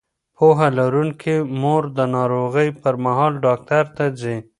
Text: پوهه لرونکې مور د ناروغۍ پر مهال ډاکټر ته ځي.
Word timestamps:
پوهه 0.37 0.67
لرونکې 0.79 1.35
مور 1.61 1.83
د 1.97 1.99
ناروغۍ 2.15 2.69
پر 2.81 2.93
مهال 3.05 3.33
ډاکټر 3.45 3.83
ته 3.95 4.05
ځي. 4.19 4.37